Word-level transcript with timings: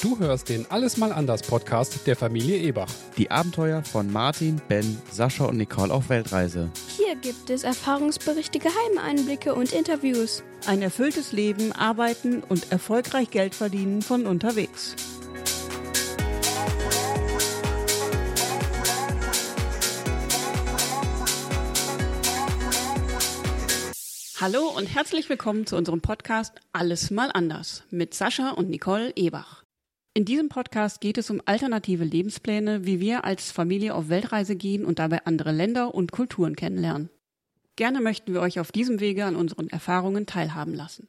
Du 0.00 0.16
hörst 0.20 0.48
den 0.48 0.64
Alles 0.70 0.96
mal 0.96 1.10
anders 1.10 1.42
Podcast 1.42 2.06
der 2.06 2.14
Familie 2.14 2.58
Ebach. 2.58 2.88
Die 3.16 3.32
Abenteuer 3.32 3.82
von 3.82 4.12
Martin, 4.12 4.62
Ben, 4.68 5.02
Sascha 5.10 5.46
und 5.46 5.56
Nicole 5.56 5.92
auf 5.92 6.08
Weltreise. 6.08 6.70
Hier 6.96 7.16
gibt 7.16 7.50
es 7.50 7.64
Erfahrungsberichte, 7.64 8.60
geheime 8.60 9.02
Einblicke 9.02 9.56
und 9.56 9.72
Interviews. 9.72 10.44
Ein 10.66 10.82
erfülltes 10.82 11.32
Leben, 11.32 11.72
arbeiten 11.72 12.44
und 12.48 12.70
erfolgreich 12.70 13.30
Geld 13.30 13.56
verdienen 13.56 14.00
von 14.00 14.26
unterwegs. 14.26 14.94
Hallo 24.40 24.68
und 24.68 24.86
herzlich 24.86 25.28
willkommen 25.28 25.66
zu 25.66 25.74
unserem 25.74 26.00
Podcast 26.00 26.54
Alles 26.72 27.10
mal 27.10 27.30
anders 27.34 27.82
mit 27.90 28.14
Sascha 28.14 28.50
und 28.50 28.70
Nicole 28.70 29.12
Ebach. 29.16 29.64
In 30.14 30.24
diesem 30.24 30.48
Podcast 30.48 31.00
geht 31.00 31.18
es 31.18 31.30
um 31.30 31.40
alternative 31.44 32.04
Lebenspläne, 32.04 32.84
wie 32.84 32.98
wir 32.98 33.24
als 33.24 33.52
Familie 33.52 33.94
auf 33.94 34.08
Weltreise 34.08 34.56
gehen 34.56 34.84
und 34.84 34.98
dabei 34.98 35.24
andere 35.26 35.52
Länder 35.52 35.94
und 35.94 36.12
Kulturen 36.12 36.56
kennenlernen. 36.56 37.10
Gerne 37.76 38.00
möchten 38.00 38.32
wir 38.32 38.40
euch 38.40 38.58
auf 38.58 38.72
diesem 38.72 38.98
Wege 38.98 39.24
an 39.24 39.36
unseren 39.36 39.68
Erfahrungen 39.68 40.26
teilhaben 40.26 40.74
lassen. 40.74 41.08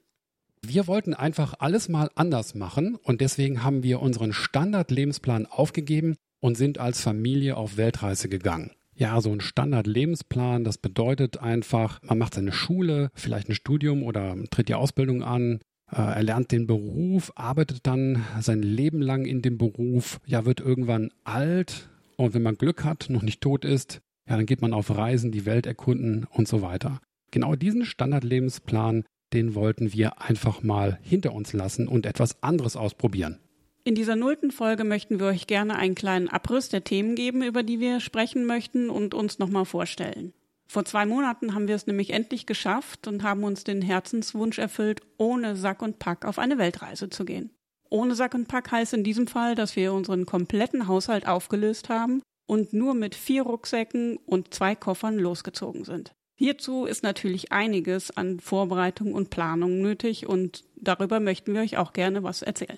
Wir 0.61 0.87
wollten 0.87 1.13
einfach 1.13 1.55
alles 1.57 1.89
mal 1.89 2.11
anders 2.15 2.53
machen 2.53 2.95
und 2.95 3.21
deswegen 3.21 3.63
haben 3.63 3.81
wir 3.81 4.01
unseren 4.01 4.33
Standardlebensplan 4.33 5.45
aufgegeben 5.47 6.15
und 6.39 6.57
sind 6.57 6.77
als 6.77 7.01
Familie 7.01 7.57
auf 7.57 7.77
Weltreise 7.77 8.29
gegangen. 8.29 8.71
Ja, 8.93 9.21
so 9.21 9.31
ein 9.31 9.39
Standardlebensplan, 9.39 10.65
das 10.65 10.77
bedeutet 10.77 11.37
einfach, 11.37 12.01
man 12.03 12.17
macht 12.17 12.33
seine 12.33 12.51
Schule, 12.51 13.09
vielleicht 13.13 13.47
ein 13.47 13.55
Studium 13.55 14.03
oder 14.03 14.35
tritt 14.51 14.67
die 14.67 14.75
Ausbildung 14.75 15.23
an, 15.23 15.61
er 15.91 16.23
lernt 16.23 16.51
den 16.51 16.67
Beruf, 16.67 17.31
arbeitet 17.35 17.87
dann 17.87 18.23
sein 18.39 18.61
Leben 18.61 19.01
lang 19.01 19.25
in 19.25 19.41
dem 19.41 19.57
Beruf, 19.57 20.19
ja, 20.25 20.45
wird 20.45 20.59
irgendwann 20.59 21.11
alt 21.23 21.89
und 22.17 22.33
wenn 22.33 22.43
man 22.43 22.55
Glück 22.55 22.83
hat, 22.83 23.07
noch 23.09 23.21
nicht 23.21 23.41
tot 23.41 23.65
ist, 23.65 24.01
ja, 24.29 24.35
dann 24.35 24.45
geht 24.45 24.61
man 24.61 24.73
auf 24.73 24.95
Reisen, 24.95 25.31
die 25.31 25.45
Welt 25.45 25.65
erkunden 25.65 26.27
und 26.31 26.47
so 26.47 26.61
weiter. 26.61 26.99
Genau 27.31 27.55
diesen 27.55 27.85
Standardlebensplan, 27.85 29.05
den 29.33 29.55
wollten 29.55 29.93
wir 29.93 30.21
einfach 30.21 30.63
mal 30.63 30.99
hinter 31.01 31.33
uns 31.33 31.53
lassen 31.53 31.87
und 31.87 32.05
etwas 32.05 32.41
anderes 32.43 32.75
ausprobieren. 32.75 33.39
In 33.83 33.95
dieser 33.95 34.15
nullten 34.15 34.51
Folge 34.51 34.83
möchten 34.83 35.19
wir 35.19 35.27
euch 35.27 35.47
gerne 35.47 35.75
einen 35.75 35.95
kleinen 35.95 36.27
Abriss 36.27 36.69
der 36.69 36.83
Themen 36.83 37.15
geben, 37.15 37.41
über 37.41 37.63
die 37.63 37.79
wir 37.79 37.99
sprechen 37.99 38.45
möchten 38.45 38.89
und 38.89 39.13
uns 39.13 39.39
nochmal 39.39 39.65
vorstellen. 39.65 40.33
Vor 40.71 40.85
zwei 40.85 41.07
Monaten 41.07 41.55
haben 41.55 41.67
wir 41.67 41.75
es 41.75 41.87
nämlich 41.87 42.11
endlich 42.11 42.45
geschafft 42.45 43.07
und 43.07 43.23
haben 43.23 43.43
uns 43.43 43.63
den 43.63 43.81
Herzenswunsch 43.81 44.59
erfüllt, 44.59 45.01
ohne 45.17 45.55
Sack 45.55 45.81
und 45.81 45.97
Pack 45.97 46.25
auf 46.25 46.37
eine 46.37 46.59
Weltreise 46.59 47.09
zu 47.09 47.25
gehen. 47.25 47.49
Ohne 47.89 48.13
Sack 48.13 48.35
und 48.35 48.47
Pack 48.47 48.71
heißt 48.71 48.93
in 48.93 49.03
diesem 49.03 49.25
Fall, 49.25 49.55
dass 49.55 49.75
wir 49.75 49.93
unseren 49.93 50.27
kompletten 50.27 50.87
Haushalt 50.87 51.27
aufgelöst 51.27 51.89
haben 51.89 52.21
und 52.45 52.71
nur 52.71 52.93
mit 52.93 53.15
vier 53.15 53.41
Rucksäcken 53.41 54.17
und 54.17 54.53
zwei 54.53 54.75
Koffern 54.75 55.17
losgezogen 55.17 55.85
sind. 55.85 56.11
Hierzu 56.37 56.85
ist 56.85 57.01
natürlich 57.01 57.51
einiges 57.51 58.15
an 58.15 58.39
Vorbereitung 58.39 59.13
und 59.13 59.31
Planung 59.31 59.81
nötig 59.81 60.27
und 60.27 60.65
darüber 60.75 61.19
möchten 61.19 61.51
wir 61.55 61.61
euch 61.61 61.77
auch 61.77 61.93
gerne 61.93 62.21
was 62.21 62.43
erzählen. 62.43 62.77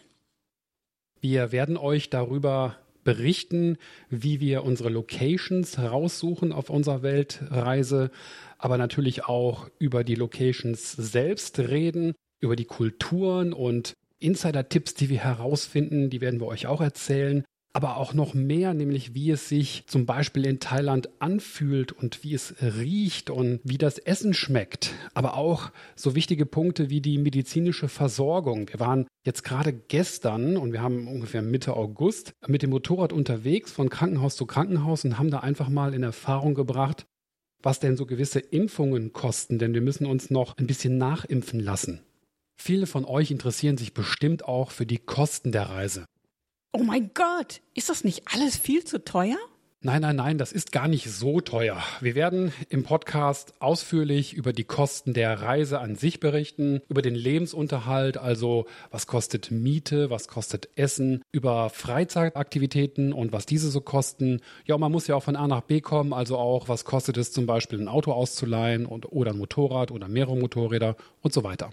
Wir 1.19 1.51
werden 1.51 1.75
euch 1.75 2.09
darüber 2.09 2.77
berichten, 3.03 3.77
wie 4.09 4.39
wir 4.39 4.63
unsere 4.63 4.89
Locations 4.89 5.77
raussuchen 5.79 6.51
auf 6.51 6.69
unserer 6.69 7.01
Weltreise, 7.01 8.11
aber 8.57 8.77
natürlich 8.77 9.25
auch 9.25 9.69
über 9.79 10.03
die 10.03 10.15
Locations 10.15 10.91
selbst 10.93 11.59
reden, 11.59 12.13
über 12.39 12.55
die 12.55 12.65
Kulturen 12.65 13.53
und 13.53 13.95
Insider-Tipps, 14.19 14.93
die 14.93 15.09
wir 15.09 15.23
herausfinden, 15.23 16.09
die 16.09 16.21
werden 16.21 16.39
wir 16.39 16.47
euch 16.47 16.67
auch 16.67 16.81
erzählen 16.81 17.43
aber 17.73 17.97
auch 17.97 18.13
noch 18.13 18.33
mehr, 18.33 18.73
nämlich 18.73 19.13
wie 19.13 19.31
es 19.31 19.47
sich 19.47 19.85
zum 19.87 20.05
Beispiel 20.05 20.45
in 20.45 20.59
Thailand 20.59 21.09
anfühlt 21.19 21.91
und 21.91 22.23
wie 22.23 22.33
es 22.33 22.55
riecht 22.61 23.29
und 23.29 23.61
wie 23.63 23.77
das 23.77 23.97
Essen 23.97 24.33
schmeckt. 24.33 24.93
Aber 25.13 25.35
auch 25.35 25.71
so 25.95 26.15
wichtige 26.15 26.45
Punkte 26.45 26.89
wie 26.89 27.01
die 27.01 27.17
medizinische 27.17 27.87
Versorgung. 27.87 28.69
Wir 28.69 28.79
waren 28.79 29.07
jetzt 29.25 29.43
gerade 29.43 29.73
gestern 29.73 30.57
und 30.57 30.73
wir 30.73 30.81
haben 30.81 31.07
ungefähr 31.07 31.41
Mitte 31.41 31.75
August 31.75 32.33
mit 32.47 32.61
dem 32.61 32.71
Motorrad 32.71 33.13
unterwegs 33.13 33.71
von 33.71 33.89
Krankenhaus 33.89 34.35
zu 34.35 34.45
Krankenhaus 34.45 35.05
und 35.05 35.17
haben 35.17 35.31
da 35.31 35.39
einfach 35.39 35.69
mal 35.69 35.93
in 35.93 36.03
Erfahrung 36.03 36.55
gebracht, 36.55 37.05
was 37.63 37.79
denn 37.79 37.95
so 37.95 38.05
gewisse 38.05 38.39
Impfungen 38.39 39.13
kosten, 39.13 39.59
denn 39.59 39.73
wir 39.73 39.81
müssen 39.81 40.07
uns 40.07 40.29
noch 40.29 40.57
ein 40.57 40.67
bisschen 40.67 40.97
nachimpfen 40.97 41.59
lassen. 41.59 42.01
Viele 42.57 42.85
von 42.85 43.05
euch 43.05 43.31
interessieren 43.31 43.77
sich 43.77 43.93
bestimmt 43.93 44.45
auch 44.45 44.71
für 44.71 44.85
die 44.85 44.99
Kosten 44.99 45.51
der 45.51 45.69
Reise. 45.69 46.05
Oh 46.73 46.83
mein 46.83 47.11
Gott, 47.13 47.59
ist 47.73 47.89
das 47.89 48.05
nicht 48.05 48.23
alles 48.33 48.55
viel 48.55 48.85
zu 48.85 49.03
teuer? 49.03 49.37
Nein, 49.81 50.03
nein, 50.03 50.15
nein, 50.15 50.37
das 50.37 50.53
ist 50.53 50.71
gar 50.71 50.87
nicht 50.87 51.11
so 51.11 51.41
teuer. 51.41 51.83
Wir 51.99 52.15
werden 52.15 52.53
im 52.69 52.83
Podcast 52.83 53.59
ausführlich 53.59 54.33
über 54.33 54.53
die 54.53 54.63
Kosten 54.63 55.13
der 55.13 55.41
Reise 55.41 55.79
an 55.79 55.95
sich 55.95 56.21
berichten, 56.21 56.79
über 56.87 57.01
den 57.01 57.15
Lebensunterhalt, 57.15 58.17
also 58.17 58.67
was 58.89 59.05
kostet 59.05 59.51
Miete, 59.51 60.09
was 60.09 60.29
kostet 60.29 60.69
Essen, 60.75 61.23
über 61.33 61.69
Freizeitaktivitäten 61.71 63.11
und 63.11 63.33
was 63.33 63.45
diese 63.45 63.69
so 63.69 63.81
kosten. 63.81 64.39
Ja, 64.63 64.77
man 64.77 64.93
muss 64.93 65.07
ja 65.07 65.15
auch 65.15 65.23
von 65.23 65.35
A 65.35 65.47
nach 65.47 65.61
B 65.61 65.81
kommen, 65.81 66.13
also 66.13 66.37
auch 66.37 66.69
was 66.69 66.85
kostet 66.85 67.17
es 67.17 67.33
zum 67.33 67.47
Beispiel 67.47 67.81
ein 67.81 67.89
Auto 67.89 68.13
auszuleihen 68.13 68.85
und, 68.85 69.11
oder 69.11 69.31
ein 69.31 69.37
Motorrad 69.37 69.91
oder 69.91 70.07
mehrere 70.07 70.37
Motorräder 70.37 70.95
und 71.21 71.33
so 71.33 71.43
weiter. 71.43 71.71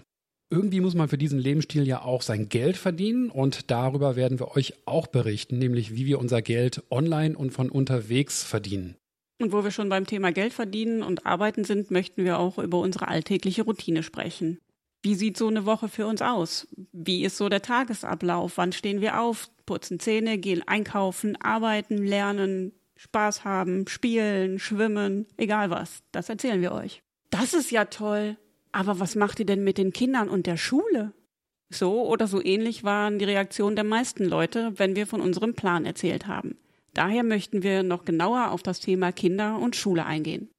Irgendwie 0.51 0.81
muss 0.81 0.95
man 0.95 1.09
für 1.09 1.17
diesen 1.17 1.37
Lebensstil 1.37 1.87
ja 1.87 2.01
auch 2.01 2.23
sein 2.23 2.49
Geld 2.49 2.75
verdienen 2.75 3.29
und 3.29 3.69
darüber 3.69 4.15
werden 4.15 4.39
wir 4.39 4.55
euch 4.55 4.73
auch 4.85 5.05
berichten, 5.05 5.59
nämlich 5.59 5.93
wie 5.93 6.07
wir 6.07 6.19
unser 6.19 6.41
Geld 6.41 6.83
online 6.89 7.37
und 7.37 7.51
von 7.51 7.69
unterwegs 7.69 8.43
verdienen. 8.43 8.95
Und 9.39 9.51
wo 9.53 9.63
wir 9.63 9.71
schon 9.71 9.89
beim 9.89 10.07
Thema 10.07 10.31
Geld 10.31 10.53
verdienen 10.53 11.03
und 11.03 11.25
arbeiten 11.25 11.63
sind, 11.65 11.91
möchten 11.91 12.25
wir 12.25 12.39
auch 12.39 12.57
über 12.57 12.79
unsere 12.79 13.07
alltägliche 13.07 13.61
Routine 13.61 14.01
sprechen. 14.01 14.59
Wie 15.01 15.15
sieht 15.15 15.37
so 15.37 15.47
eine 15.47 15.65
Woche 15.65 15.87
für 15.87 16.07
uns 16.07 16.21
aus? 16.21 16.67
Wie 16.91 17.23
ist 17.23 17.37
so 17.37 17.47
der 17.47 17.61
Tagesablauf? 17.61 18.57
Wann 18.57 18.73
stehen 18.73 19.01
wir 19.01 19.21
auf, 19.21 19.49
putzen 19.65 19.99
Zähne, 19.99 20.39
gehen 20.39 20.67
einkaufen, 20.67 21.37
arbeiten, 21.39 21.99
lernen, 21.99 22.73
Spaß 22.97 23.45
haben, 23.45 23.87
spielen, 23.87 24.59
schwimmen, 24.59 25.27
egal 25.37 25.69
was. 25.69 26.01
Das 26.11 26.27
erzählen 26.27 26.61
wir 26.61 26.73
euch. 26.73 27.01
Das 27.29 27.53
ist 27.53 27.71
ja 27.71 27.85
toll. 27.85 28.35
Aber 28.71 28.99
was 28.99 29.15
macht 29.15 29.39
ihr 29.39 29.45
denn 29.45 29.63
mit 29.63 29.77
den 29.77 29.93
Kindern 29.93 30.29
und 30.29 30.45
der 30.45 30.57
Schule? 30.57 31.13
So 31.71 32.07
oder 32.07 32.27
so 32.27 32.43
ähnlich 32.43 32.83
waren 32.83 33.19
die 33.19 33.25
Reaktionen 33.25 33.75
der 33.75 33.85
meisten 33.85 34.25
Leute, 34.25 34.73
wenn 34.77 34.95
wir 34.95 35.05
von 35.07 35.21
unserem 35.21 35.53
Plan 35.53 35.85
erzählt 35.85 36.27
haben. 36.27 36.57
Daher 36.93 37.23
möchten 37.23 37.61
wir 37.63 37.83
noch 37.83 38.05
genauer 38.05 38.51
auf 38.51 38.63
das 38.63 38.79
Thema 38.79 39.11
Kinder 39.11 39.59
und 39.59 39.75
Schule 39.75 40.05
eingehen. 40.05 40.49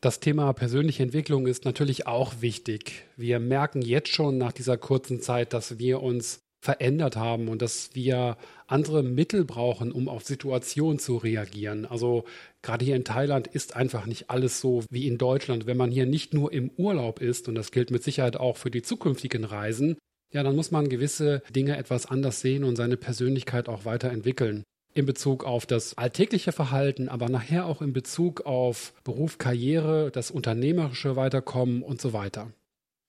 Das 0.00 0.20
Thema 0.20 0.52
persönliche 0.54 1.02
Entwicklung 1.02 1.46
ist 1.46 1.64
natürlich 1.64 2.06
auch 2.06 2.40
wichtig. 2.40 3.04
Wir 3.16 3.38
merken 3.38 3.82
jetzt 3.82 4.08
schon 4.08 4.38
nach 4.38 4.52
dieser 4.52 4.78
kurzen 4.78 5.20
Zeit, 5.20 5.52
dass 5.52 5.78
wir 5.78 6.00
uns 6.00 6.40
verändert 6.60 7.16
haben 7.16 7.48
und 7.48 7.62
dass 7.62 7.90
wir 7.94 8.36
andere 8.66 9.02
Mittel 9.02 9.44
brauchen, 9.44 9.92
um 9.92 10.08
auf 10.08 10.24
Situationen 10.24 10.98
zu 10.98 11.16
reagieren. 11.16 11.86
Also 11.86 12.24
gerade 12.62 12.84
hier 12.84 12.96
in 12.96 13.04
Thailand 13.04 13.46
ist 13.46 13.76
einfach 13.76 14.06
nicht 14.06 14.30
alles 14.30 14.60
so 14.60 14.84
wie 14.90 15.06
in 15.06 15.18
Deutschland. 15.18 15.66
Wenn 15.66 15.78
man 15.78 15.90
hier 15.90 16.06
nicht 16.06 16.34
nur 16.34 16.52
im 16.52 16.70
Urlaub 16.76 17.20
ist, 17.20 17.48
und 17.48 17.54
das 17.54 17.72
gilt 17.72 17.90
mit 17.90 18.04
Sicherheit 18.04 18.36
auch 18.36 18.56
für 18.56 18.70
die 18.70 18.82
zukünftigen 18.82 19.44
Reisen, 19.44 19.96
ja, 20.32 20.42
dann 20.42 20.54
muss 20.54 20.70
man 20.70 20.88
gewisse 20.88 21.42
Dinge 21.50 21.76
etwas 21.76 22.06
anders 22.06 22.40
sehen 22.40 22.62
und 22.62 22.76
seine 22.76 22.96
Persönlichkeit 22.96 23.68
auch 23.68 23.84
weiterentwickeln. 23.84 24.62
In 24.92 25.06
Bezug 25.06 25.44
auf 25.44 25.66
das 25.66 25.96
alltägliche 25.96 26.52
Verhalten, 26.52 27.08
aber 27.08 27.28
nachher 27.28 27.66
auch 27.66 27.80
in 27.80 27.92
Bezug 27.92 28.42
auf 28.42 28.92
Beruf, 29.04 29.38
Karriere, 29.38 30.10
das 30.12 30.30
unternehmerische 30.30 31.16
Weiterkommen 31.16 31.82
und 31.82 32.00
so 32.00 32.12
weiter. 32.12 32.52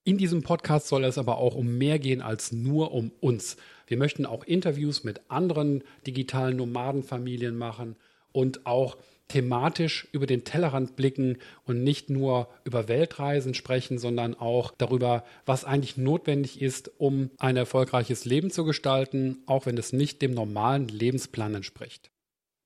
In 0.03 0.17
diesem 0.17 0.41
Podcast 0.41 0.87
soll 0.87 1.03
es 1.03 1.19
aber 1.19 1.37
auch 1.37 1.53
um 1.53 1.77
mehr 1.77 1.99
gehen 1.99 2.21
als 2.21 2.51
nur 2.51 2.91
um 2.91 3.11
uns. 3.19 3.57
Wir 3.85 3.97
möchten 3.97 4.25
auch 4.25 4.43
Interviews 4.43 5.03
mit 5.03 5.21
anderen 5.29 5.83
digitalen 6.07 6.57
Nomadenfamilien 6.57 7.55
machen 7.55 7.95
und 8.31 8.65
auch 8.65 8.97
thematisch 9.27 10.07
über 10.11 10.25
den 10.25 10.43
Tellerrand 10.43 10.95
blicken 10.95 11.37
und 11.65 11.83
nicht 11.83 12.09
nur 12.09 12.49
über 12.63 12.87
Weltreisen 12.87 13.53
sprechen, 13.53 13.99
sondern 13.99 14.33
auch 14.33 14.73
darüber, 14.75 15.23
was 15.45 15.65
eigentlich 15.65 15.97
notwendig 15.97 16.61
ist, 16.61 16.91
um 16.97 17.29
ein 17.37 17.55
erfolgreiches 17.55 18.25
Leben 18.25 18.49
zu 18.49 18.65
gestalten, 18.65 19.43
auch 19.45 19.67
wenn 19.67 19.77
es 19.77 19.93
nicht 19.93 20.23
dem 20.23 20.33
normalen 20.33 20.87
Lebensplan 20.87 21.53
entspricht. 21.53 22.09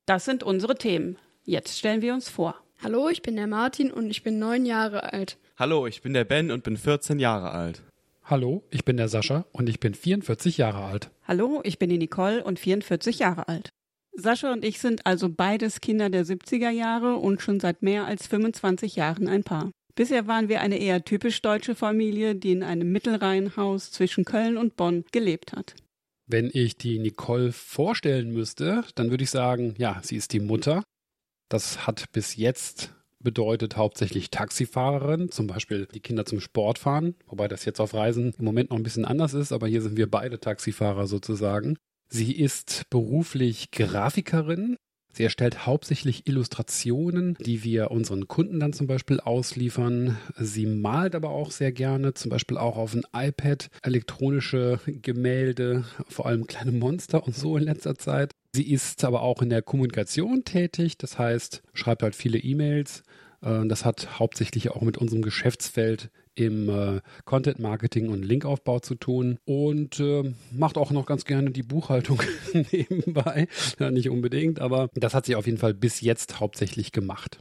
Das 0.05 0.23
sind 0.23 0.41
unsere 0.41 0.75
Themen. 0.75 1.17
Jetzt 1.43 1.77
stellen 1.77 2.01
wir 2.01 2.13
uns 2.13 2.29
vor. 2.29 2.55
Hallo, 2.81 3.09
ich 3.09 3.21
bin 3.21 3.35
der 3.35 3.47
Martin 3.47 3.91
und 3.91 4.09
ich 4.09 4.23
bin 4.23 4.39
neun 4.39 4.65
Jahre 4.65 5.11
alt. 5.11 5.38
Hallo, 5.57 5.87
ich 5.87 6.01
bin 6.01 6.11
der 6.11 6.25
Ben 6.25 6.51
und 6.51 6.65
bin 6.65 6.75
14 6.75 7.17
Jahre 7.17 7.51
alt. 7.51 7.81
Hallo, 8.25 8.65
ich 8.71 8.83
bin 8.83 8.97
der 8.97 9.07
Sascha 9.07 9.45
und 9.53 9.69
ich 9.69 9.79
bin 9.79 9.93
44 9.93 10.57
Jahre 10.57 10.83
alt. 10.83 11.11
Hallo, 11.23 11.61
ich 11.63 11.79
bin 11.79 11.89
die 11.89 11.97
Nicole 11.97 12.43
und 12.43 12.59
44 12.59 13.19
Jahre 13.19 13.47
alt. 13.47 13.69
Sascha 14.11 14.51
und 14.51 14.65
ich 14.65 14.79
sind 14.79 15.05
also 15.05 15.29
beides 15.29 15.79
Kinder 15.79 16.09
der 16.09 16.25
70er 16.25 16.71
Jahre 16.71 17.15
und 17.15 17.41
schon 17.41 17.61
seit 17.61 17.83
mehr 17.83 18.05
als 18.05 18.27
25 18.27 18.97
Jahren 18.97 19.29
ein 19.29 19.45
Paar. 19.45 19.71
Bisher 19.95 20.27
waren 20.27 20.49
wir 20.49 20.59
eine 20.59 20.77
eher 20.77 21.05
typisch 21.05 21.41
deutsche 21.41 21.73
Familie, 21.73 22.35
die 22.35 22.51
in 22.51 22.61
einem 22.61 22.91
Mittelreihenhaus 22.91 23.91
zwischen 23.91 24.25
Köln 24.25 24.57
und 24.57 24.75
Bonn 24.75 25.05
gelebt 25.13 25.53
hat. 25.53 25.75
Wenn 26.27 26.49
ich 26.51 26.75
die 26.75 26.99
Nicole 26.99 27.53
vorstellen 27.53 28.33
müsste, 28.33 28.83
dann 28.95 29.09
würde 29.09 29.23
ich 29.23 29.29
sagen, 29.29 29.75
ja, 29.77 30.01
sie 30.03 30.17
ist 30.17 30.33
die 30.33 30.41
Mutter. 30.41 30.83
Das 31.47 31.87
hat 31.87 32.11
bis 32.11 32.35
jetzt 32.35 32.94
bedeutet 33.25 33.75
hauptsächlich 33.75 34.31
Taxifahrerin, 34.31 35.30
zum 35.30 35.48
Beispiel 35.48 35.89
die 35.94 36.00
Kinder 36.00 36.25
zum 36.25 36.39
Sport 36.39 36.80
fahren, 36.80 37.16
wobei 37.27 37.50
das 37.50 37.66
jetzt 37.66 37.81
auf 37.81 37.94
Reisen 37.94 38.33
im 38.39 38.45
Moment 38.45 38.69
noch 38.69 38.77
ein 38.77 38.83
bisschen 38.83 39.04
anders 39.04 39.33
ist, 39.33 39.51
aber 39.51 39.68
hier 39.68 39.81
sind 39.81 39.98
wir 39.98 40.10
beide 40.10 40.39
Taxifahrer 40.39 41.07
sozusagen. 41.07 41.77
Sie 42.07 42.31
ist 42.31 42.83
beruflich 42.89 43.72
Grafikerin. 43.72 44.77
Sie 45.12 45.24
erstellt 45.24 45.66
hauptsächlich 45.66 46.27
Illustrationen, 46.27 47.38
die 47.39 47.63
wir 47.63 47.89
unseren 47.89 48.27
Kunden 48.27 48.60
dann 48.60 48.74
zum 48.74 48.86
Beispiel 48.86 49.22
ausliefern. 49.22 50.18
Sie 50.38 50.66
malt 50.66 51.16
aber 51.16 51.30
auch 51.30 51.51
sehr 51.51 51.72
gerne, 51.72 52.13
zum 52.13 52.30
Beispiel 52.30 52.57
auch 52.57 52.75
auf 52.75 52.94
ein 52.94 53.06
iPad, 53.16 53.69
elektronische 53.81 54.81
Gemälde, 54.86 55.86
vor 56.10 56.25
allem 56.25 56.48
kleine 56.48 56.74
Monster 56.74 57.25
und 57.25 57.33
so 57.33 57.56
in 57.56 57.63
letzter 57.63 57.95
Zeit. 57.95 58.33
Sie 58.55 58.71
ist 58.71 59.03
aber 59.03 59.21
auch 59.21 59.41
in 59.41 59.49
der 59.49 59.61
Kommunikation 59.61 60.45
tätig, 60.45 60.97
das 60.97 61.19
heißt, 61.19 61.61
schreibt 61.73 62.03
halt 62.03 62.15
viele 62.15 62.37
E-Mails, 62.37 63.03
äh, 63.41 63.67
das 63.67 63.83
hat 63.83 64.17
hauptsächlich 64.17 64.71
auch 64.71 64.81
mit 64.81 64.97
unserem 64.97 65.23
Geschäftsfeld 65.23 66.09
im 66.35 66.69
äh, 66.69 67.01
Content 67.25 67.59
Marketing 67.59 68.07
und 68.07 68.23
Linkaufbau 68.23 68.79
zu 68.79 68.95
tun 68.95 69.39
und 69.43 69.99
äh, 69.99 70.33
macht 70.51 70.77
auch 70.77 70.91
noch 70.91 71.05
ganz 71.05 71.25
gerne 71.25 71.51
die 71.51 71.63
Buchhaltung 71.63 72.21
nebenbei. 72.71 73.49
Nicht 73.91 74.09
unbedingt, 74.09 74.61
aber 74.61 74.87
das 74.93 75.13
hat 75.13 75.25
sie 75.25 75.35
auf 75.35 75.47
jeden 75.47 75.57
Fall 75.57 75.73
bis 75.73 75.99
jetzt 75.99 76.39
hauptsächlich 76.39 76.93
gemacht. 76.93 77.39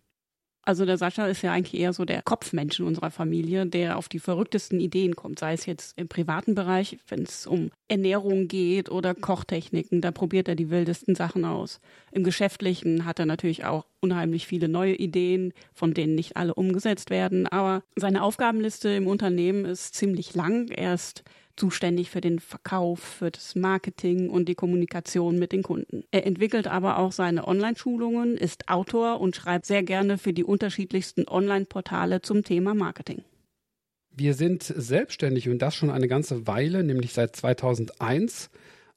Also 0.64 0.87
der 0.87 0.96
Sascha 0.96 1.26
ist 1.26 1.43
ja 1.43 1.52
eigentlich 1.52 1.81
eher 1.81 1.93
so 1.93 2.05
der 2.05 2.22
Kopfmensch 2.22 2.81
in 2.81 2.87
unserer 2.87 3.11
Familie, 3.11 3.66
der 3.66 3.99
auf 3.99 4.08
die 4.08 4.19
verrücktesten 4.19 4.81
Ideen 4.81 5.14
kommt, 5.14 5.38
sei 5.38 5.52
es 5.52 5.66
jetzt 5.66 5.99
im 5.99 6.08
privaten 6.08 6.55
Bereich, 6.55 6.99
wenn 7.08 7.22
es 7.22 7.46
um 7.46 7.70
Ernährung 7.88 8.49
geht 8.49 8.90
oder 8.90 9.14
Kochtechniken, 9.14 10.00
da 10.00 10.11
probiert 10.11 10.49
er 10.49 10.55
die 10.55 10.70
wildesten 10.70 11.14
Sachen 11.14 11.44
aus. 11.44 11.81
Im 12.12 12.25
geschäftlichen 12.25 13.05
hat 13.05 13.19
er 13.19 13.26
natürlich 13.26 13.64
auch 13.64 13.84
unheimlich 14.00 14.46
viele 14.46 14.69
neue 14.69 14.94
Ideen, 14.94 15.52
von 15.75 15.93
denen 15.93 16.14
nicht 16.14 16.37
alle 16.37 16.55
umgesetzt 16.55 17.11
werden, 17.11 17.46
aber 17.46 17.82
seine 17.96 18.22
Aufgabenliste 18.22 18.88
im 18.90 19.06
Unternehmen 19.06 19.64
ist 19.66 19.94
ziemlich 19.94 20.34
lang. 20.34 20.69
Er 20.69 20.94
ist 20.94 21.25
zuständig 21.56 22.11
für 22.11 22.21
den 22.21 22.39
Verkauf, 22.39 23.01
für 23.01 23.31
das 23.31 23.55
Marketing 23.55 24.31
und 24.31 24.49
die 24.49 24.55
Kommunikation 24.55 25.39
mit 25.39 25.53
den 25.53 25.62
Kunden. 25.62 26.05
Er 26.11 26.27
entwickelt 26.27 26.67
aber 26.67 26.99
auch 26.99 27.12
seine 27.12 27.47
Online-Schulungen, 27.47 28.37
ist 28.37 28.69
Autor 28.69 29.21
und 29.21 29.37
schreibt 29.37 29.67
sehr 29.67 29.83
gerne 29.83 30.19
für 30.19 30.33
die 30.33 30.45
unterschiedlichsten 30.45 31.29
Online-Portale 31.29 32.23
zum 32.23 32.45
Thema 32.45 32.75
Marketing. 32.75 33.23
Wir 34.11 34.35
sind 34.35 34.62
selbstständig 34.62 35.49
und 35.49 35.59
das 35.59 35.75
schon 35.75 35.91
eine 35.91 36.06
ganze 36.06 36.47
Weile, 36.47 36.85
nämlich 36.85 37.12
seit 37.12 37.35
2001. 37.35 38.50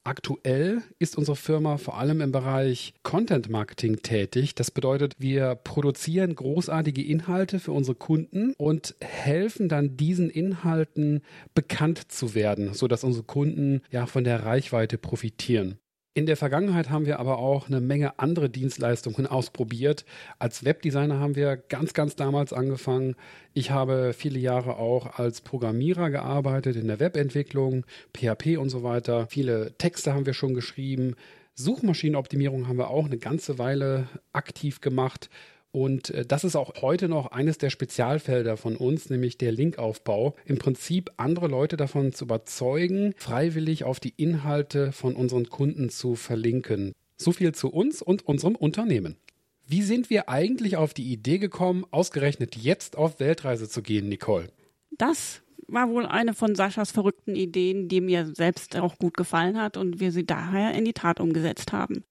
Aktuell 0.08 0.84
ist 1.00 1.18
unsere 1.18 1.36
Firma 1.36 1.76
vor 1.76 1.98
allem 1.98 2.22
im 2.22 2.32
Bereich 2.32 2.94
Content 3.04 3.50
Marketing 3.50 4.04
tätig. 4.04 4.56
Das 4.56 4.72
bedeutet, 4.72 5.16
wir 5.20 5.56
produzieren 5.56 6.34
großartige 6.34 7.04
Inhalte 7.04 7.60
für 7.60 7.74
unsere 7.74 7.96
Kunden 7.96 8.54
und 8.58 8.96
helfen 9.02 9.68
dann 9.68 9.98
diesen 9.98 10.30
Inhalten 10.30 11.24
bekannt 11.54 12.10
zu 12.10 12.36
werden, 12.36 12.74
sodass 12.74 13.04
unsere 13.04 13.26
Kunden 13.26 13.82
ja 13.92 14.06
von 14.06 14.24
der 14.24 14.46
Reichweite 14.46 14.98
profitieren. 14.98 15.78
In 16.18 16.26
der 16.26 16.36
Vergangenheit 16.36 16.90
haben 16.90 17.06
wir 17.06 17.20
aber 17.20 17.38
auch 17.38 17.68
eine 17.68 17.80
Menge 17.80 18.18
andere 18.18 18.50
Dienstleistungen 18.50 19.28
ausprobiert. 19.28 20.04
Als 20.40 20.66
Webdesigner 20.66 21.20
haben 21.20 21.36
wir 21.36 21.58
ganz, 21.58 21.94
ganz 21.94 22.16
damals 22.16 22.54
angefangen. 22.54 23.16
Ich 23.54 23.70
habe 23.70 24.14
viele 24.14 24.40
Jahre 24.40 24.78
auch 24.78 25.20
als 25.20 25.42
Programmierer 25.42 26.10
gearbeitet 26.10 26.76
in 26.76 26.88
der 26.88 27.00
Webentwicklung, 27.00 27.86
PHP 28.16 28.58
und 28.58 28.70
so 28.70 28.82
weiter. 28.82 29.28
Viele 29.30 29.78
Texte 29.78 30.16
haben 30.16 30.26
wir 30.26 30.34
schon 30.34 30.56
geschrieben. 30.56 31.14
Suchmaschinenoptimierung 31.54 32.68
haben 32.68 32.80
wir 32.80 32.90
auch 32.90 33.06
eine 33.06 33.20
ganze 33.20 33.60
Weile 33.60 34.08
aktiv 34.34 34.82
gemacht. 34.82 35.30
Und 35.72 36.10
äh, 36.12 36.26
das 36.26 36.44
ist 36.44 36.56
auch 36.56 36.82
heute 36.82 37.10
noch 37.10 37.32
eines 37.32 37.58
der 37.58 37.70
Spezialfelder 37.70 38.58
von 38.58 38.76
uns, 38.76 39.10
nämlich 39.10 39.38
der 39.38 39.52
Linkaufbau. 39.52 40.36
Im 40.46 40.58
Prinzip 40.58 41.12
andere 41.18 41.48
Leute 41.48 41.78
davon 41.78 42.14
zu 42.14 42.26
überzeugen, 42.26 43.14
freiwillig 43.18 43.84
auf 43.84 44.00
die 44.00 44.14
Inhalte 44.18 44.92
von 44.92 45.16
unseren 45.16 45.50
Kunden 45.50 45.90
zu 45.90 46.16
verlinken. 46.16 46.94
So 47.18 47.32
viel 47.32 47.54
zu 47.54 47.70
uns 47.70 48.02
und 48.02 48.28
unserem 48.28 48.56
Unternehmen. 48.56 49.18
Wie 49.66 49.82
sind 49.82 50.10
wir 50.10 50.30
eigentlich 50.30 50.78
auf 50.78 50.94
die 50.94 51.12
Idee 51.12 51.40
gekommen, 51.40 51.86
ausgerechnet 51.92 52.56
jetzt 52.56 52.98
auf 52.98 53.20
Weltreise 53.20 53.68
zu 53.68 53.82
gehen, 53.82 54.08
Nicole? 54.08 54.50
Das 54.92 55.42
war 55.68 55.90
wohl 55.90 56.06
eine 56.06 56.34
von 56.34 56.56
Saschas 56.56 56.92
verrückten 56.92 57.36
Ideen, 57.36 57.90
die 57.90 58.00
mir 58.00 58.34
selbst 58.34 58.78
auch 58.78 58.98
gut 58.98 59.18
gefallen 59.18 59.60
hat 59.60 59.76
und 59.76 60.00
wir 60.00 60.12
sie 60.12 60.26
daher 60.26 60.74
in 60.74 60.86
die 60.86 60.94
Tat 60.94 61.20
umgesetzt 61.20 61.74
haben. 61.74 62.06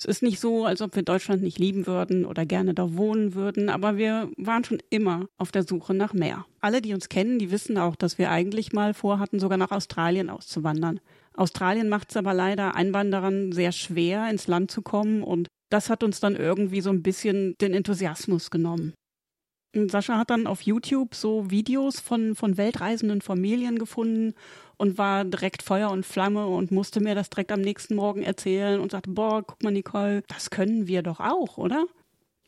Es 0.00 0.06
ist 0.06 0.22
nicht 0.22 0.40
so, 0.40 0.64
als 0.64 0.80
ob 0.80 0.96
wir 0.96 1.02
Deutschland 1.02 1.42
nicht 1.42 1.58
lieben 1.58 1.86
würden 1.86 2.24
oder 2.24 2.46
gerne 2.46 2.72
da 2.72 2.96
wohnen 2.96 3.34
würden, 3.34 3.68
aber 3.68 3.98
wir 3.98 4.30
waren 4.38 4.64
schon 4.64 4.78
immer 4.88 5.28
auf 5.36 5.52
der 5.52 5.62
Suche 5.62 5.92
nach 5.92 6.14
mehr. 6.14 6.46
Alle, 6.62 6.80
die 6.80 6.94
uns 6.94 7.10
kennen, 7.10 7.38
die 7.38 7.50
wissen 7.50 7.76
auch, 7.76 7.96
dass 7.96 8.16
wir 8.16 8.30
eigentlich 8.30 8.72
mal 8.72 8.94
vorhatten, 8.94 9.38
sogar 9.38 9.58
nach 9.58 9.72
Australien 9.72 10.30
auszuwandern. 10.30 11.00
Australien 11.34 11.90
macht 11.90 12.08
es 12.08 12.16
aber 12.16 12.32
leider 12.32 12.74
Einwanderern 12.76 13.52
sehr 13.52 13.72
schwer, 13.72 14.30
ins 14.30 14.46
Land 14.46 14.70
zu 14.70 14.80
kommen 14.80 15.22
und 15.22 15.48
das 15.68 15.90
hat 15.90 16.02
uns 16.02 16.18
dann 16.18 16.34
irgendwie 16.34 16.80
so 16.80 16.88
ein 16.88 17.02
bisschen 17.02 17.54
den 17.60 17.74
Enthusiasmus 17.74 18.50
genommen. 18.50 18.94
Sascha 19.72 20.18
hat 20.18 20.30
dann 20.30 20.48
auf 20.48 20.62
YouTube 20.62 21.14
so 21.14 21.50
Videos 21.50 22.00
von, 22.00 22.34
von 22.34 22.56
weltreisenden 22.56 23.20
Familien 23.20 23.78
gefunden 23.78 24.34
und 24.76 24.98
war 24.98 25.24
direkt 25.24 25.62
Feuer 25.62 25.90
und 25.90 26.04
Flamme 26.04 26.46
und 26.46 26.72
musste 26.72 27.00
mir 27.00 27.14
das 27.14 27.30
direkt 27.30 27.52
am 27.52 27.60
nächsten 27.60 27.94
Morgen 27.94 28.22
erzählen 28.22 28.80
und 28.80 28.90
sagte, 28.90 29.10
boah, 29.10 29.44
guck 29.46 29.62
mal, 29.62 29.70
Nicole, 29.70 30.22
das 30.26 30.50
können 30.50 30.88
wir 30.88 31.02
doch 31.02 31.20
auch, 31.20 31.56
oder? 31.56 31.84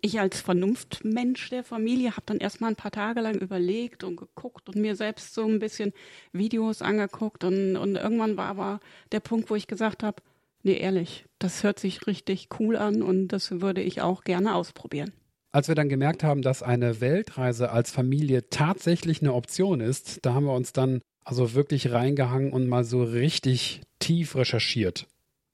Ich 0.00 0.18
als 0.18 0.40
Vernunftmensch 0.40 1.50
der 1.50 1.62
Familie 1.62 2.12
habe 2.12 2.26
dann 2.26 2.38
erstmal 2.38 2.70
ein 2.70 2.76
paar 2.76 2.90
Tage 2.90 3.20
lang 3.20 3.36
überlegt 3.36 4.02
und 4.02 4.16
geguckt 4.16 4.68
und 4.68 4.74
mir 4.74 4.96
selbst 4.96 5.32
so 5.32 5.44
ein 5.46 5.60
bisschen 5.60 5.92
Videos 6.32 6.82
angeguckt 6.82 7.44
und, 7.44 7.76
und 7.76 7.94
irgendwann 7.94 8.36
war 8.36 8.48
aber 8.48 8.80
der 9.12 9.20
Punkt, 9.20 9.48
wo 9.48 9.54
ich 9.54 9.68
gesagt 9.68 10.02
habe, 10.02 10.20
nee, 10.64 10.76
ehrlich, 10.76 11.26
das 11.38 11.62
hört 11.62 11.78
sich 11.78 12.08
richtig 12.08 12.48
cool 12.58 12.74
an 12.74 13.00
und 13.00 13.28
das 13.28 13.60
würde 13.60 13.80
ich 13.80 14.00
auch 14.00 14.24
gerne 14.24 14.56
ausprobieren. 14.56 15.12
Als 15.52 15.68
wir 15.68 15.74
dann 15.74 15.90
gemerkt 15.90 16.24
haben, 16.24 16.40
dass 16.40 16.62
eine 16.62 17.02
Weltreise 17.02 17.70
als 17.70 17.90
Familie 17.90 18.48
tatsächlich 18.48 19.20
eine 19.20 19.34
Option 19.34 19.80
ist, 19.80 20.20
da 20.22 20.32
haben 20.32 20.46
wir 20.46 20.54
uns 20.54 20.72
dann 20.72 21.02
also 21.24 21.52
wirklich 21.52 21.92
reingehangen 21.92 22.52
und 22.52 22.68
mal 22.68 22.84
so 22.84 23.02
richtig 23.02 23.82
tief 23.98 24.34
recherchiert. 24.34 25.06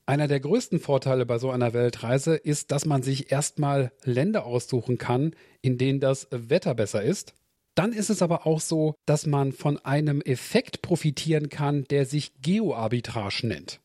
Einer 0.06 0.28
der 0.28 0.38
größten 0.38 0.78
Vorteile 0.78 1.26
bei 1.26 1.38
so 1.38 1.50
einer 1.50 1.74
Weltreise 1.74 2.36
ist, 2.36 2.70
dass 2.70 2.86
man 2.86 3.02
sich 3.02 3.32
erstmal 3.32 3.90
Länder 4.04 4.46
aussuchen 4.46 4.98
kann, 4.98 5.34
in 5.62 5.78
denen 5.78 5.98
das 5.98 6.28
Wetter 6.30 6.74
besser 6.76 7.02
ist. 7.02 7.34
Dann 7.74 7.92
ist 7.92 8.08
es 8.08 8.22
aber 8.22 8.46
auch 8.46 8.60
so, 8.60 8.94
dass 9.04 9.26
man 9.26 9.52
von 9.52 9.78
einem 9.78 10.20
Effekt 10.22 10.80
profitieren 10.80 11.48
kann, 11.48 11.84
der 11.90 12.06
sich 12.06 12.40
Geoarbitrage 12.40 13.46
nennt. 13.48 13.80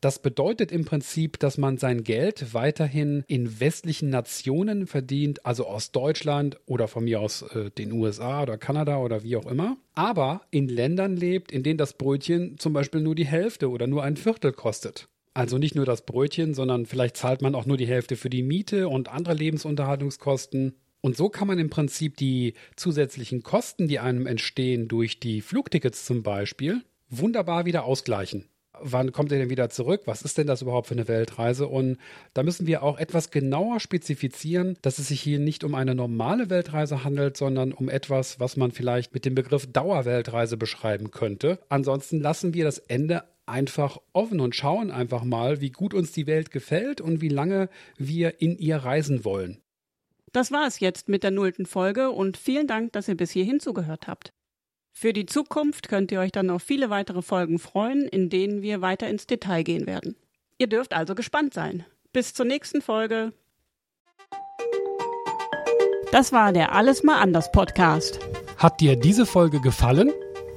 Das 0.00 0.18
bedeutet 0.18 0.72
im 0.72 0.86
Prinzip, 0.86 1.38
dass 1.38 1.58
man 1.58 1.76
sein 1.76 2.04
Geld 2.04 2.54
weiterhin 2.54 3.22
in 3.26 3.60
westlichen 3.60 4.08
Nationen 4.08 4.86
verdient, 4.86 5.44
also 5.44 5.66
aus 5.66 5.92
Deutschland 5.92 6.58
oder 6.64 6.88
von 6.88 7.04
mir 7.04 7.20
aus 7.20 7.42
äh, 7.42 7.70
den 7.70 7.92
USA 7.92 8.42
oder 8.42 8.56
Kanada 8.56 8.96
oder 8.96 9.22
wie 9.24 9.36
auch 9.36 9.44
immer, 9.44 9.76
aber 9.94 10.40
in 10.50 10.70
Ländern 10.70 11.16
lebt, 11.16 11.52
in 11.52 11.62
denen 11.62 11.76
das 11.76 11.92
Brötchen 11.92 12.56
zum 12.58 12.72
Beispiel 12.72 13.02
nur 13.02 13.14
die 13.14 13.26
Hälfte 13.26 13.68
oder 13.68 13.86
nur 13.86 14.02
ein 14.02 14.16
Viertel 14.16 14.52
kostet. 14.52 15.06
Also 15.34 15.58
nicht 15.58 15.74
nur 15.74 15.84
das 15.84 16.06
Brötchen, 16.06 16.54
sondern 16.54 16.86
vielleicht 16.86 17.18
zahlt 17.18 17.42
man 17.42 17.54
auch 17.54 17.66
nur 17.66 17.76
die 17.76 17.86
Hälfte 17.86 18.16
für 18.16 18.30
die 18.30 18.42
Miete 18.42 18.88
und 18.88 19.10
andere 19.10 19.34
Lebensunterhaltungskosten. 19.34 20.76
Und 21.02 21.16
so 21.16 21.28
kann 21.28 21.46
man 21.46 21.58
im 21.58 21.68
Prinzip 21.68 22.16
die 22.16 22.54
zusätzlichen 22.74 23.42
Kosten, 23.42 23.86
die 23.86 23.98
einem 23.98 24.26
entstehen 24.26 24.88
durch 24.88 25.20
die 25.20 25.42
Flugtickets 25.42 26.06
zum 26.06 26.22
Beispiel, 26.22 26.82
wunderbar 27.10 27.66
wieder 27.66 27.84
ausgleichen 27.84 28.46
wann 28.82 29.12
kommt 29.12 29.32
er 29.32 29.38
denn 29.38 29.50
wieder 29.50 29.70
zurück? 29.70 30.02
Was 30.06 30.22
ist 30.22 30.38
denn 30.38 30.46
das 30.46 30.62
überhaupt 30.62 30.88
für 30.88 30.94
eine 30.94 31.08
Weltreise? 31.08 31.68
Und 31.68 31.98
da 32.34 32.42
müssen 32.42 32.66
wir 32.66 32.82
auch 32.82 32.98
etwas 32.98 33.30
genauer 33.30 33.80
spezifizieren, 33.80 34.76
dass 34.82 34.98
es 34.98 35.08
sich 35.08 35.20
hier 35.20 35.38
nicht 35.38 35.64
um 35.64 35.74
eine 35.74 35.94
normale 35.94 36.50
Weltreise 36.50 37.04
handelt, 37.04 37.36
sondern 37.36 37.72
um 37.72 37.88
etwas, 37.88 38.40
was 38.40 38.56
man 38.56 38.72
vielleicht 38.72 39.14
mit 39.14 39.24
dem 39.24 39.34
Begriff 39.34 39.70
Dauerweltreise 39.72 40.56
beschreiben 40.56 41.10
könnte. 41.10 41.58
Ansonsten 41.68 42.20
lassen 42.20 42.54
wir 42.54 42.64
das 42.64 42.78
Ende 42.78 43.24
einfach 43.46 43.98
offen 44.12 44.40
und 44.40 44.54
schauen 44.54 44.90
einfach 44.90 45.24
mal, 45.24 45.60
wie 45.60 45.70
gut 45.70 45.92
uns 45.92 46.12
die 46.12 46.26
Welt 46.26 46.50
gefällt 46.50 47.00
und 47.00 47.20
wie 47.20 47.28
lange 47.28 47.68
wir 47.98 48.40
in 48.40 48.56
ihr 48.56 48.76
reisen 48.76 49.24
wollen. 49.24 49.58
Das 50.32 50.52
war 50.52 50.66
es 50.66 50.78
jetzt 50.78 51.08
mit 51.08 51.24
der 51.24 51.32
nullten 51.32 51.66
Folge 51.66 52.10
und 52.10 52.36
vielen 52.36 52.68
Dank, 52.68 52.92
dass 52.92 53.08
ihr 53.08 53.16
bis 53.16 53.32
hierhin 53.32 53.58
zugehört 53.58 54.06
habt. 54.06 54.32
Für 55.00 55.12
die 55.14 55.24
Zukunft 55.24 55.88
könnt 55.88 56.12
ihr 56.12 56.20
euch 56.20 56.30
dann 56.30 56.50
auf 56.50 56.62
viele 56.62 56.90
weitere 56.90 57.22
Folgen 57.22 57.58
freuen, 57.58 58.02
in 58.02 58.28
denen 58.28 58.60
wir 58.60 58.82
weiter 58.82 59.08
ins 59.08 59.26
Detail 59.26 59.62
gehen 59.62 59.86
werden. 59.86 60.14
Ihr 60.58 60.66
dürft 60.66 60.92
also 60.92 61.14
gespannt 61.14 61.54
sein. 61.54 61.86
Bis 62.12 62.34
zur 62.34 62.44
nächsten 62.44 62.82
Folge. 62.82 63.32
Das 66.12 66.34
war 66.34 66.52
der 66.52 66.74
Alles 66.74 67.02
mal 67.02 67.18
anders 67.18 67.50
Podcast. 67.50 68.20
Hat 68.58 68.82
dir 68.82 68.94
diese 68.94 69.24
Folge 69.24 69.62
gefallen? 69.62 70.12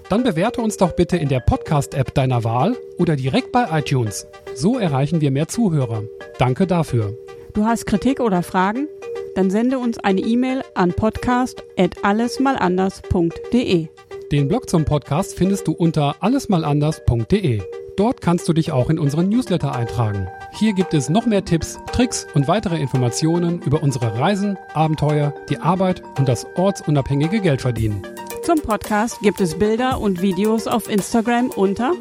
Dann 0.10 0.24
bewerte 0.24 0.60
uns 0.60 0.76
doch 0.76 0.92
bitte 0.92 1.16
in 1.16 1.30
der 1.30 1.40
Podcast-App 1.40 2.14
deiner 2.14 2.44
Wahl 2.44 2.76
oder 2.98 3.16
direkt 3.16 3.54
bei 3.54 3.80
iTunes. 3.80 4.28
So 4.56 4.78
erreichen 4.78 5.22
wir 5.22 5.32
mehr 5.32 5.48
Zuhörer. 5.48 6.04
Danke 6.38 6.68
dafür. 6.68 7.18
Du 7.54 7.64
hast 7.64 7.86
Kritik 7.86 8.20
oder 8.20 8.44
Fragen? 8.44 8.90
Dann 9.36 9.50
sende 9.50 9.80
uns 9.80 10.00
eine 10.00 10.20
E-Mail 10.20 10.64
an 10.76 10.92
podcast@allesmalanders.de. 10.92 13.88
Den 14.32 14.48
Blog 14.48 14.70
zum 14.70 14.86
Podcast 14.86 15.38
findest 15.38 15.68
du 15.68 15.74
unter 15.74 16.16
allesmalanders.de. 16.22 17.62
Dort 17.98 18.22
kannst 18.22 18.48
du 18.50 18.54
dich 18.54 18.72
auch 18.72 18.90
in 18.90 18.98
unseren 18.98 19.30
Newsletter 19.30 19.76
eintragen. 19.76 20.28
Hier 20.54 20.74
gibt 20.74 20.96
es 20.96 21.10
noch 21.10 21.28
mehr 21.28 21.46
Tipps, 21.46 21.78
Tricks 21.92 22.26
und 22.34 22.48
weitere 22.48 22.80
Informationen 22.80 23.62
über 23.62 23.84
unsere 23.84 24.18
Reisen, 24.18 24.58
Abenteuer, 24.74 25.36
die 25.50 25.58
Arbeit 25.58 26.02
und 26.18 26.28
das 26.28 26.48
ortsunabhängige 26.56 27.40
Geldverdienen. 27.42 28.02
Zum 28.44 28.60
Podcast 28.62 29.20
gibt 29.22 29.40
es 29.42 29.60
Bilder 29.60 30.02
und 30.02 30.22
Videos 30.22 30.68
auf 30.68 30.90
Instagram 30.90 31.52
unter 31.52 31.94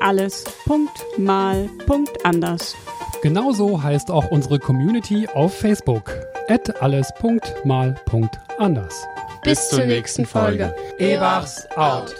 alles.mal.anders. 0.00 2.76
Genauso 3.22 3.82
heißt 3.82 4.10
auch 4.10 4.30
unsere 4.30 4.58
Community 4.60 5.26
auf 5.34 5.54
Facebook 5.54 6.12
alles.mal.anders. 6.80 9.08
Bis 9.46 9.68
zur 9.68 9.84
nächsten 9.84 10.26
Folge. 10.26 10.74
Ebachs 10.98 11.68
out. 11.76 12.16